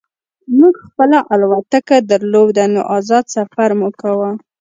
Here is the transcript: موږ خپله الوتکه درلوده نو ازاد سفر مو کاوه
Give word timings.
موږ 0.57 0.75
خپله 0.87 1.17
الوتکه 1.33 1.97
درلوده 2.09 2.65
نو 2.73 2.81
ازاد 2.97 3.25
سفر 3.35 3.69
مو 3.79 3.89
کاوه 3.99 4.31